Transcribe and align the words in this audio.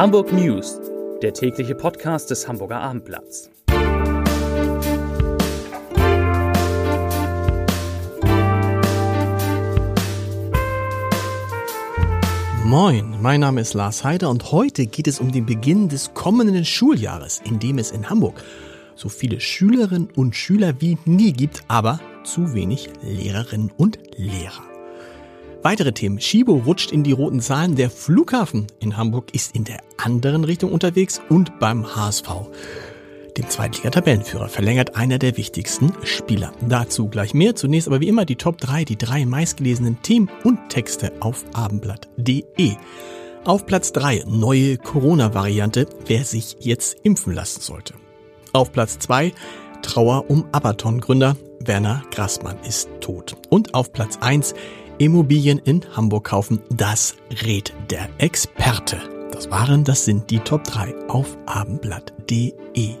Hamburg 0.00 0.32
News, 0.32 0.80
der 1.20 1.34
tägliche 1.34 1.74
Podcast 1.74 2.30
des 2.30 2.48
Hamburger 2.48 2.80
Abendblatts. 2.80 3.50
Moin, 12.64 13.20
mein 13.20 13.40
Name 13.40 13.60
ist 13.60 13.74
Lars 13.74 14.02
Heider 14.02 14.30
und 14.30 14.52
heute 14.52 14.86
geht 14.86 15.06
es 15.06 15.20
um 15.20 15.32
den 15.32 15.44
Beginn 15.44 15.90
des 15.90 16.14
kommenden 16.14 16.64
Schuljahres, 16.64 17.42
in 17.44 17.58
dem 17.58 17.76
es 17.76 17.90
in 17.90 18.08
Hamburg 18.08 18.42
so 18.96 19.10
viele 19.10 19.38
Schülerinnen 19.38 20.08
und 20.16 20.34
Schüler 20.34 20.80
wie 20.80 20.96
nie 21.04 21.34
gibt, 21.34 21.62
aber 21.68 22.00
zu 22.24 22.54
wenig 22.54 22.88
Lehrerinnen 23.02 23.70
und 23.76 23.98
Lehrer. 24.16 24.69
Weitere 25.62 25.92
Themen. 25.92 26.20
Schibo 26.20 26.54
rutscht 26.54 26.90
in 26.90 27.02
die 27.02 27.12
roten 27.12 27.40
Zahlen. 27.40 27.76
Der 27.76 27.90
Flughafen 27.90 28.66
in 28.78 28.96
Hamburg 28.96 29.34
ist 29.34 29.54
in 29.54 29.64
der 29.64 29.80
anderen 29.98 30.44
Richtung 30.44 30.72
unterwegs 30.72 31.20
und 31.28 31.58
beim 31.58 31.94
HSV. 31.94 32.28
Dem 33.36 33.48
Zweitliga-Tabellenführer 33.48 34.48
verlängert 34.48 34.96
einer 34.96 35.18
der 35.18 35.36
wichtigsten 35.36 35.92
Spieler. 36.02 36.52
Dazu 36.66 37.08
gleich 37.08 37.34
mehr. 37.34 37.54
Zunächst 37.56 37.88
aber 37.88 38.00
wie 38.00 38.08
immer 38.08 38.24
die 38.24 38.36
Top 38.36 38.58
3, 38.58 38.84
die 38.84 38.96
drei 38.96 39.26
meistgelesenen 39.26 40.00
Themen 40.02 40.30
und 40.44 40.70
Texte 40.70 41.12
auf 41.20 41.44
abendblatt.de. 41.52 42.76
Auf 43.44 43.66
Platz 43.66 43.92
3 43.92 44.24
neue 44.26 44.78
Corona-Variante, 44.78 45.86
wer 46.06 46.24
sich 46.24 46.56
jetzt 46.60 46.96
impfen 47.02 47.34
lassen 47.34 47.60
sollte. 47.60 47.94
Auf 48.52 48.72
Platz 48.72 48.98
2 48.98 49.32
Trauer 49.82 50.28
um 50.28 50.46
Abaton-Gründer 50.52 51.36
Werner 51.60 52.02
Grassmann 52.10 52.58
ist 52.66 52.88
tot. 53.00 53.36
Und 53.50 53.74
auf 53.74 53.92
Platz 53.92 54.18
1 54.20 54.54
Immobilien 55.00 55.56
in 55.56 55.80
Hamburg 55.96 56.26
kaufen, 56.26 56.60
das 56.68 57.16
rät 57.42 57.72
der 57.88 58.10
Experte. 58.18 59.00
Das 59.32 59.50
waren, 59.50 59.82
das 59.82 60.04
sind 60.04 60.28
die 60.28 60.40
Top 60.40 60.62
3 60.64 61.08
auf 61.08 61.38
abendblatt.de. 61.46 62.96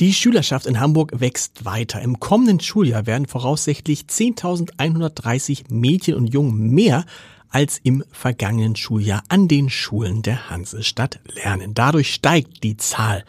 Die 0.00 0.14
Schülerschaft 0.14 0.64
in 0.64 0.80
Hamburg 0.80 1.20
wächst 1.20 1.66
weiter. 1.66 2.00
Im 2.00 2.18
kommenden 2.18 2.58
Schuljahr 2.60 3.04
werden 3.04 3.26
voraussichtlich 3.26 4.04
10.130 4.08 5.64
Mädchen 5.68 6.14
und 6.14 6.32
Jungen 6.32 6.70
mehr 6.70 7.04
als 7.50 7.78
im 7.82 8.04
vergangenen 8.10 8.74
Schuljahr 8.74 9.22
an 9.28 9.48
den 9.48 9.68
Schulen 9.68 10.22
der 10.22 10.48
Hansestadt 10.48 11.20
lernen. 11.44 11.74
Dadurch 11.74 12.10
steigt 12.10 12.64
die 12.64 12.78
Zahl 12.78 13.22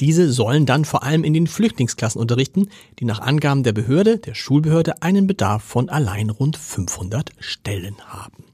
Diese 0.00 0.32
sollen 0.32 0.64
dann 0.64 0.84
vor 0.84 1.02
allem 1.02 1.24
in 1.24 1.34
den 1.34 1.48
Flüchtlingsklassen 1.48 2.20
unterrichten, 2.20 2.68
die 3.00 3.04
nach 3.04 3.20
Angaben 3.20 3.64
der 3.64 3.72
Behörde, 3.72 4.18
der 4.18 4.34
Schulbehörde, 4.34 5.02
einen 5.02 5.26
Bedarf 5.26 5.64
von 5.64 5.88
allein 5.88 6.30
rund 6.30 6.56
500 6.56 7.32
Stellen 7.40 7.96
haben. 8.06 8.47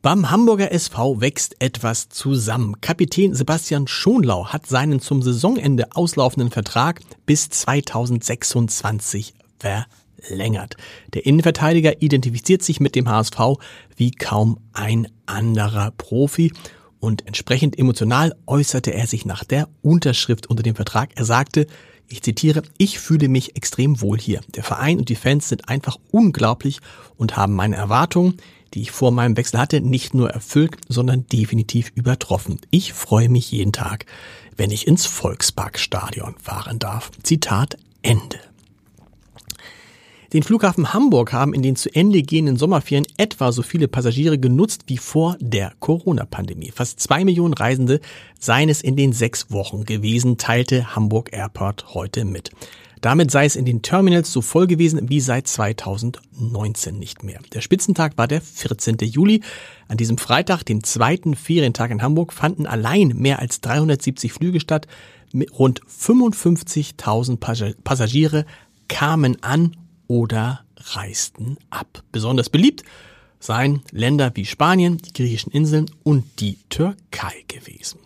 Beim 0.00 0.30
Hamburger 0.30 0.70
SV 0.70 1.20
wächst 1.20 1.56
etwas 1.60 2.08
zusammen. 2.08 2.80
Kapitän 2.80 3.34
Sebastian 3.34 3.88
Schonlau 3.88 4.46
hat 4.46 4.64
seinen 4.64 5.00
zum 5.00 5.22
Saisonende 5.22 5.88
auslaufenden 5.96 6.52
Vertrag 6.52 7.00
bis 7.26 7.48
2026 7.48 9.34
verlängert. 9.58 10.76
Der 11.14 11.26
Innenverteidiger 11.26 12.00
identifiziert 12.00 12.62
sich 12.62 12.78
mit 12.78 12.94
dem 12.94 13.08
HSV 13.08 13.58
wie 13.96 14.12
kaum 14.12 14.60
ein 14.72 15.08
anderer 15.26 15.90
Profi 15.90 16.52
und 17.00 17.26
entsprechend 17.26 17.76
emotional 17.76 18.36
äußerte 18.46 18.94
er 18.94 19.08
sich 19.08 19.24
nach 19.26 19.42
der 19.42 19.68
Unterschrift 19.82 20.46
unter 20.46 20.62
dem 20.62 20.76
Vertrag. 20.76 21.10
Er 21.16 21.24
sagte, 21.24 21.66
ich 22.06 22.22
zitiere, 22.22 22.62
ich 22.78 23.00
fühle 23.00 23.28
mich 23.28 23.56
extrem 23.56 24.00
wohl 24.00 24.18
hier. 24.18 24.40
Der 24.54 24.62
Verein 24.62 24.98
und 24.98 25.08
die 25.08 25.16
Fans 25.16 25.48
sind 25.48 25.68
einfach 25.68 25.96
unglaublich 26.12 26.78
und 27.16 27.36
haben 27.36 27.54
meine 27.54 27.76
Erwartungen, 27.76 28.36
die 28.74 28.82
ich 28.82 28.90
vor 28.90 29.10
meinem 29.10 29.36
Wechsel 29.36 29.58
hatte, 29.58 29.80
nicht 29.80 30.14
nur 30.14 30.30
erfüllt, 30.30 30.76
sondern 30.88 31.26
definitiv 31.26 31.92
übertroffen. 31.94 32.60
Ich 32.70 32.92
freue 32.92 33.28
mich 33.28 33.50
jeden 33.50 33.72
Tag, 33.72 34.06
wenn 34.56 34.70
ich 34.70 34.86
ins 34.86 35.06
Volksparkstadion 35.06 36.34
fahren 36.40 36.78
darf. 36.78 37.10
Zitat 37.22 37.76
Ende. 38.02 38.38
Den 40.34 40.42
Flughafen 40.42 40.92
Hamburg 40.92 41.32
haben 41.32 41.54
in 41.54 41.62
den 41.62 41.74
zu 41.74 41.94
Ende 41.94 42.22
gehenden 42.22 42.58
Sommerferien 42.58 43.06
etwa 43.16 43.50
so 43.50 43.62
viele 43.62 43.88
Passagiere 43.88 44.38
genutzt 44.38 44.82
wie 44.86 44.98
vor 44.98 45.38
der 45.40 45.72
Corona-Pandemie. 45.80 46.70
Fast 46.70 47.00
zwei 47.00 47.24
Millionen 47.24 47.54
Reisende 47.54 48.00
seien 48.38 48.68
es 48.68 48.82
in 48.82 48.94
den 48.94 49.14
sechs 49.14 49.50
Wochen 49.50 49.86
gewesen, 49.86 50.36
teilte 50.36 50.94
Hamburg 50.94 51.32
Airport 51.32 51.94
heute 51.94 52.26
mit. 52.26 52.50
Damit 53.00 53.30
sei 53.30 53.44
es 53.44 53.56
in 53.56 53.64
den 53.64 53.82
Terminals 53.82 54.32
so 54.32 54.42
voll 54.42 54.66
gewesen 54.66 55.08
wie 55.08 55.20
seit 55.20 55.46
2019 55.46 56.98
nicht 56.98 57.22
mehr. 57.22 57.40
Der 57.52 57.60
Spitzentag 57.60 58.16
war 58.16 58.28
der 58.28 58.40
14. 58.40 58.96
Juli. 59.02 59.42
An 59.88 59.96
diesem 59.96 60.18
Freitag, 60.18 60.64
dem 60.64 60.82
zweiten 60.84 61.34
Ferientag 61.34 61.90
in 61.90 62.02
Hamburg, 62.02 62.32
fanden 62.32 62.66
allein 62.66 63.08
mehr 63.08 63.38
als 63.38 63.60
370 63.60 64.32
Flüge 64.32 64.60
statt. 64.60 64.86
Rund 65.58 65.82
55.000 65.82 67.76
Passagiere 67.82 68.46
kamen 68.88 69.42
an 69.42 69.76
oder 70.06 70.60
reisten 70.76 71.58
ab. 71.70 72.02
Besonders 72.12 72.48
beliebt 72.48 72.82
seien 73.40 73.82
Länder 73.92 74.32
wie 74.34 74.46
Spanien, 74.46 74.98
die 74.98 75.12
griechischen 75.12 75.52
Inseln 75.52 75.90
und 76.02 76.40
die 76.40 76.58
Türkei 76.68 77.44
gewesen. 77.46 78.00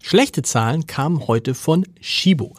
Schlechte 0.00 0.42
Zahlen 0.42 0.86
kamen 0.86 1.26
heute 1.26 1.54
von 1.54 1.86
Shibo. 2.00 2.54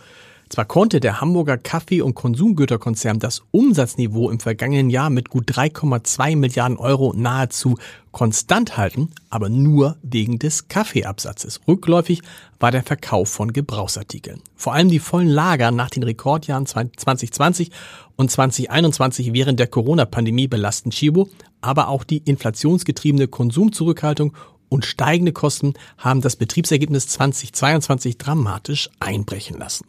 Zwar 0.52 0.66
konnte 0.66 1.00
der 1.00 1.22
Hamburger 1.22 1.58
Kaffee- 1.58 2.02
und 2.02 2.14
Konsumgüterkonzern 2.14 3.20
das 3.20 3.42
Umsatzniveau 3.52 4.30
im 4.30 4.42
vergangenen 4.42 4.90
Jahr 4.90 5.10
mit 5.10 5.30
gut 5.30 5.50
3,2 5.50 6.36
Milliarden 6.36 6.76
Euro 6.76 7.14
nahezu 7.16 7.78
konstant 8.12 8.76
halten, 8.76 9.12
aber 9.30 9.48
nur 9.48 9.96
wegen 10.02 10.40
des 10.40 10.68
Kaffeeabsatzes. 10.68 11.62
Rückläufig 11.70 12.22
war 12.60 12.70
der 12.70 12.84
Verkauf 12.84 13.30
von 13.30 13.54
Gebrauchsartikeln. 13.54 14.42
Vor 14.58 14.74
allem 14.74 14.90
die 14.90 15.00
vollen 15.00 15.30
Lager 15.30 15.72
nach 15.72 15.90
den 15.90 16.04
Rekordjahren 16.04 16.66
2020 16.66 17.72
und 18.18 18.30
2021 18.30 19.32
während 19.32 19.58
der 19.58 19.68
Corona-Pandemie 19.68 20.50
belasten 20.50 20.90
Chibo, 20.90 21.30
aber 21.62 21.88
auch 21.88 22.04
die 22.04 22.18
inflationsgetriebene 22.18 23.30
Konsumzurückhaltung 23.30 24.34
und 24.68 24.84
steigende 24.84 25.32
Kosten 25.32 25.76
haben 25.98 26.20
das 26.20 26.36
Betriebsergebnis 26.36 27.08
2022 27.08 28.18
dramatisch 28.18 28.90
einbrechen 29.00 29.58
lassen. 29.58 29.86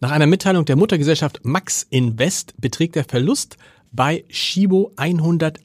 Nach 0.00 0.12
einer 0.12 0.26
Mitteilung 0.26 0.64
der 0.64 0.76
Muttergesellschaft 0.76 1.40
Max 1.42 1.84
Invest 1.90 2.54
beträgt 2.60 2.94
der 2.94 3.04
Verlust 3.04 3.56
bei 3.90 4.24
Shibo 4.28 4.92
100, 4.96 5.58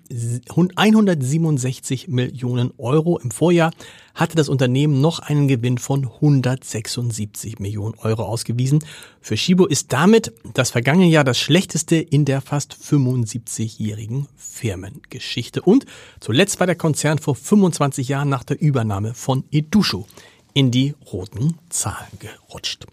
167 0.47 2.07
Millionen 2.07 2.71
Euro. 2.79 3.19
Im 3.19 3.29
Vorjahr 3.29 3.71
hatte 4.15 4.35
das 4.35 4.49
Unternehmen 4.49 5.01
noch 5.01 5.19
einen 5.19 5.47
Gewinn 5.47 5.77
von 5.77 6.05
176 6.05 7.59
Millionen 7.59 7.93
Euro 7.99 8.23
ausgewiesen. 8.23 8.83
Für 9.21 9.37
Shibo 9.37 9.67
ist 9.67 9.93
damit 9.93 10.33
das 10.55 10.71
vergangene 10.71 11.09
Jahr 11.09 11.23
das 11.23 11.37
schlechteste 11.37 11.97
in 11.97 12.25
der 12.25 12.41
fast 12.41 12.73
75-jährigen 12.73 14.27
Firmengeschichte. 14.35 15.61
Und 15.61 15.85
zuletzt 16.19 16.59
war 16.59 16.65
der 16.65 16.75
Konzern 16.75 17.19
vor 17.19 17.35
25 17.35 18.07
Jahren 18.07 18.29
nach 18.29 18.43
der 18.43 18.59
Übernahme 18.59 19.13
von 19.13 19.43
Edusho 19.51 20.07
in 20.55 20.71
die 20.71 20.95
roten 21.11 21.59
Zahlen 21.69 22.17
gerutscht. 22.17 22.87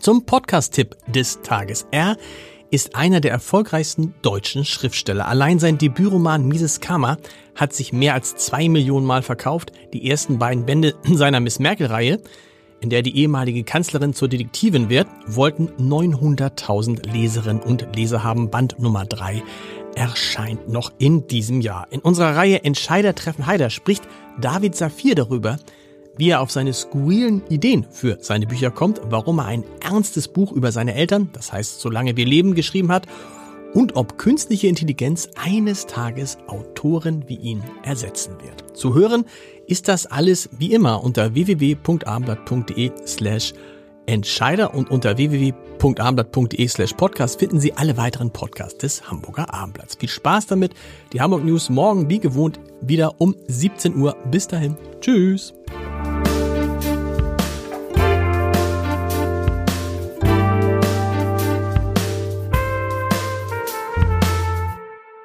Zum 0.00 0.24
Podcast-Tipp 0.24 0.96
des 1.08 1.42
Tages. 1.42 1.86
Er 1.90 2.16
ist 2.70 2.94
einer 2.94 3.20
der 3.20 3.32
erfolgreichsten 3.32 4.14
deutschen 4.22 4.64
Schriftsteller. 4.64 5.26
Allein 5.26 5.58
sein 5.58 5.78
Debütroman 5.78 6.46
Mises 6.46 6.80
Karma 6.80 7.16
hat 7.56 7.72
sich 7.72 7.92
mehr 7.92 8.14
als 8.14 8.36
zwei 8.36 8.68
Millionen 8.68 9.06
Mal 9.06 9.22
verkauft. 9.22 9.72
Die 9.92 10.08
ersten 10.08 10.38
beiden 10.38 10.66
Bände 10.66 10.94
seiner 11.04 11.40
Miss 11.40 11.58
Merkel-Reihe, 11.58 12.20
in 12.80 12.90
der 12.90 13.02
die 13.02 13.16
ehemalige 13.16 13.64
Kanzlerin 13.64 14.14
zur 14.14 14.28
Detektivin 14.28 14.88
wird, 14.88 15.08
wollten 15.26 15.68
900.000 15.80 17.10
Leserinnen 17.10 17.62
und 17.62 17.88
Leser 17.96 18.22
haben. 18.22 18.50
Band 18.50 18.78
Nummer 18.78 19.04
drei 19.04 19.42
erscheint 19.96 20.68
noch 20.68 20.92
in 20.98 21.26
diesem 21.26 21.60
Jahr. 21.60 21.88
In 21.90 22.00
unserer 22.00 22.36
Reihe 22.36 22.62
Entscheider 22.62 23.16
treffen 23.16 23.46
Heider 23.46 23.68
spricht 23.70 24.04
David 24.40 24.76
Safir 24.76 25.16
darüber, 25.16 25.58
wie 26.18 26.30
er 26.30 26.40
auf 26.40 26.50
seine 26.50 26.72
skurrilen 26.72 27.42
Ideen 27.48 27.86
für 27.90 28.18
seine 28.20 28.46
Bücher 28.46 28.70
kommt, 28.70 29.00
warum 29.08 29.38
er 29.38 29.46
ein 29.46 29.64
ernstes 29.80 30.28
Buch 30.28 30.52
über 30.52 30.72
seine 30.72 30.94
Eltern, 30.94 31.30
das 31.32 31.52
heißt 31.52 31.80
Solange 31.80 32.16
wir 32.16 32.26
leben, 32.26 32.54
geschrieben 32.54 32.92
hat 32.92 33.06
und 33.74 33.96
ob 33.96 34.18
künstliche 34.18 34.66
Intelligenz 34.66 35.28
eines 35.36 35.86
Tages 35.86 36.38
Autoren 36.46 37.24
wie 37.28 37.36
ihn 37.36 37.62
ersetzen 37.82 38.34
wird. 38.42 38.76
Zu 38.76 38.94
hören 38.94 39.24
ist 39.66 39.88
das 39.88 40.06
alles 40.06 40.48
wie 40.58 40.72
immer 40.72 41.02
unter 41.04 41.34
www.abendblatt.de 41.34 42.92
slash 43.06 43.52
Entscheider 44.06 44.72
und 44.74 44.90
unter 44.90 45.18
www.abendblatt.de 45.18 46.66
slash 46.66 46.94
podcast 46.94 47.38
finden 47.38 47.60
Sie 47.60 47.74
alle 47.74 47.98
weiteren 47.98 48.30
Podcasts 48.32 48.78
des 48.78 49.10
Hamburger 49.10 49.52
Abendblatts. 49.52 49.96
Viel 49.96 50.08
Spaß 50.08 50.46
damit. 50.46 50.72
Die 51.12 51.20
Hamburg 51.20 51.44
News 51.44 51.68
morgen 51.68 52.08
wie 52.08 52.18
gewohnt 52.18 52.58
wieder 52.80 53.20
um 53.20 53.36
17 53.48 53.96
Uhr. 53.96 54.16
Bis 54.30 54.48
dahin. 54.48 54.78
Tschüss. 55.00 55.52